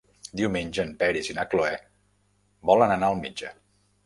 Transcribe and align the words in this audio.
Diumenge 0.39 0.85
en 0.85 0.93
Peris 1.03 1.29
i 1.29 1.35
na 1.39 1.45
Cloè 1.51 1.75
volen 2.71 2.97
anar 2.97 3.13
al 3.13 3.21
metge. 3.23 3.55